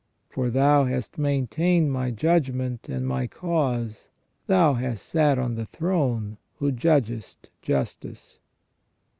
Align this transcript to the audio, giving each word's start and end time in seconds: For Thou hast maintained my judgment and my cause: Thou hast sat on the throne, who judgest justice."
For 0.29 0.49
Thou 0.49 0.85
hast 0.85 1.19
maintained 1.19 1.91
my 1.91 2.09
judgment 2.09 2.89
and 2.89 3.05
my 3.05 3.27
cause: 3.27 4.09
Thou 4.47 4.73
hast 4.73 5.05
sat 5.05 5.37
on 5.37 5.53
the 5.53 5.67
throne, 5.67 6.37
who 6.55 6.71
judgest 6.71 7.51
justice." 7.61 8.39